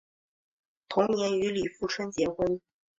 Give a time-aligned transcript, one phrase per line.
[0.89, 2.59] 同年与李富春结婚。